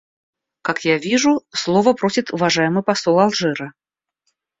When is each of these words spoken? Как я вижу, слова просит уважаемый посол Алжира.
Как 0.63 0.83
я 0.83 0.97
вижу, 0.97 1.43
слова 1.51 1.93
просит 1.93 2.31
уважаемый 2.33 2.81
посол 2.81 3.19
Алжира. 3.19 3.71